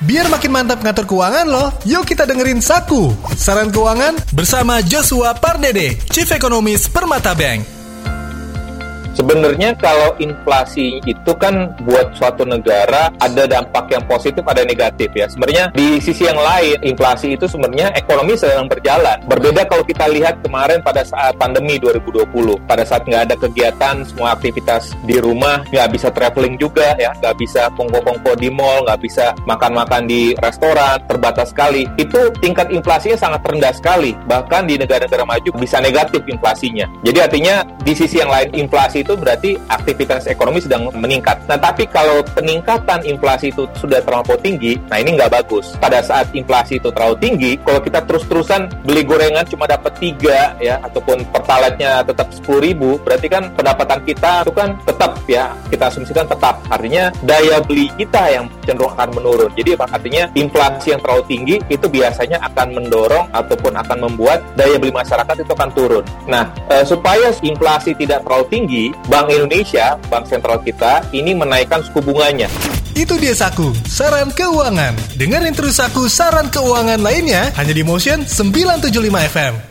Biar 0.00 0.32
makin 0.32 0.48
mantap 0.48 0.80
ngatur 0.80 1.04
keuangan 1.04 1.44
loh, 1.44 1.68
yuk 1.84 2.08
kita 2.08 2.24
dengerin 2.24 2.64
Saku. 2.64 3.12
Saran 3.36 3.68
keuangan 3.68 4.16
bersama 4.32 4.80
Joshua 4.80 5.36
Pardede, 5.36 6.00
Chief 6.08 6.24
Economist 6.32 6.88
Permata 6.88 7.36
Bank. 7.36 7.79
Sebenarnya 9.20 9.76
kalau 9.76 10.16
inflasi 10.16 10.96
itu 11.04 11.32
kan 11.36 11.76
buat 11.84 12.16
suatu 12.16 12.48
negara 12.48 13.12
ada 13.20 13.44
dampak 13.44 13.92
yang 13.92 14.00
positif, 14.08 14.40
ada 14.48 14.64
negatif 14.64 15.12
ya. 15.12 15.28
Sebenarnya 15.28 15.68
di 15.76 16.00
sisi 16.00 16.24
yang 16.24 16.40
lain, 16.40 16.80
inflasi 16.80 17.36
itu 17.36 17.44
sebenarnya 17.44 17.92
ekonomi 18.00 18.32
sedang 18.32 18.64
berjalan. 18.64 19.20
Berbeda 19.28 19.68
kalau 19.68 19.84
kita 19.84 20.08
lihat 20.08 20.40
kemarin 20.40 20.80
pada 20.80 21.04
saat 21.04 21.36
pandemi 21.36 21.76
2020, 21.76 22.64
pada 22.64 22.80
saat 22.80 23.04
nggak 23.04 23.28
ada 23.28 23.36
kegiatan, 23.36 24.08
semua 24.08 24.32
aktivitas 24.32 24.96
di 25.04 25.20
rumah, 25.20 25.68
nggak 25.68 25.88
bisa 25.92 26.08
traveling 26.08 26.56
juga 26.56 26.96
ya, 26.96 27.12
nggak 27.20 27.36
bisa 27.36 27.68
kongko-kongko 27.76 28.40
di 28.40 28.48
mall, 28.48 28.88
nggak 28.88 29.04
bisa 29.04 29.36
makan-makan 29.44 30.08
di 30.08 30.32
restoran, 30.40 30.96
terbatas 31.04 31.52
sekali. 31.52 31.84
Itu 32.00 32.32
tingkat 32.40 32.72
inflasinya 32.72 33.20
sangat 33.20 33.44
rendah 33.44 33.76
sekali. 33.76 34.16
Bahkan 34.24 34.64
di 34.64 34.80
negara-negara 34.80 35.28
maju 35.28 35.50
bisa 35.60 35.76
negatif 35.76 36.24
inflasinya. 36.24 36.88
Jadi 37.04 37.18
artinya 37.20 37.68
di 37.84 37.92
sisi 37.92 38.16
yang 38.16 38.32
lain 38.32 38.56
inflasi 38.56 39.04
itu 39.09 39.09
berarti 39.16 39.56
aktivitas 39.70 40.26
ekonomi 40.26 40.62
sedang 40.62 40.90
meningkat. 40.94 41.42
Nah, 41.46 41.56
tapi 41.56 41.86
kalau 41.86 42.22
peningkatan 42.34 43.06
inflasi 43.06 43.54
itu 43.54 43.66
sudah 43.78 44.02
terlalu 44.02 44.36
tinggi, 44.42 44.72
nah 44.90 44.98
ini 44.98 45.16
nggak 45.16 45.30
bagus. 45.30 45.74
Pada 45.78 46.02
saat 46.02 46.30
inflasi 46.34 46.78
itu 46.82 46.90
terlalu 46.92 47.16
tinggi, 47.18 47.52
kalau 47.62 47.80
kita 47.80 48.04
terus-terusan 48.04 48.70
beli 48.84 49.02
gorengan 49.06 49.46
cuma 49.48 49.66
dapat 49.66 49.92
tiga 49.98 50.54
ya, 50.58 50.78
ataupun 50.84 51.24
pertaletnya 51.30 52.04
tetap 52.04 52.30
sepuluh 52.34 52.60
ribu, 52.62 52.90
berarti 53.02 53.26
kan 53.30 53.48
pendapatan 53.54 54.00
kita 54.04 54.44
itu 54.44 54.52
kan 54.54 54.76
tetap 54.84 55.18
ya, 55.26 55.54
kita 55.70 55.88
asumsikan 55.88 56.26
tetap. 56.28 56.60
Artinya 56.68 57.14
daya 57.24 57.62
beli 57.62 57.88
kita 57.96 58.22
yang 58.30 58.46
cenderung 58.70 58.94
akan 58.94 59.10
menurun. 59.10 59.50
Jadi 59.58 59.74
artinya 59.74 60.30
inflasi 60.38 60.94
yang 60.94 61.02
terlalu 61.02 61.22
tinggi 61.26 61.56
itu 61.66 61.86
biasanya 61.90 62.38
akan 62.46 62.78
mendorong 62.78 63.26
ataupun 63.34 63.74
akan 63.74 63.98
membuat 64.06 64.38
daya 64.54 64.78
beli 64.78 64.94
masyarakat 64.94 65.34
itu 65.42 65.50
akan 65.50 65.70
turun. 65.74 66.04
Nah, 66.30 66.46
e, 66.70 66.86
supaya 66.86 67.34
inflasi 67.42 67.98
tidak 67.98 68.22
terlalu 68.22 68.46
tinggi, 68.46 68.84
Bank 69.10 69.34
Indonesia, 69.34 69.98
bank 70.06 70.30
sentral 70.30 70.62
kita, 70.62 71.02
ini 71.10 71.34
menaikkan 71.34 71.82
suku 71.82 71.98
bunganya. 71.98 72.46
Itu 72.94 73.16
dia 73.16 73.32
Saku, 73.32 73.72
saran 73.86 74.34
keuangan. 74.34 74.92
Dengerin 75.16 75.54
terus 75.54 75.78
Saku 75.78 76.10
saran 76.10 76.50
keuangan 76.50 77.00
lainnya 77.00 77.48
hanya 77.56 77.72
di 77.72 77.86
Motion 77.86 78.26
975 78.26 79.30
FM. 79.30 79.69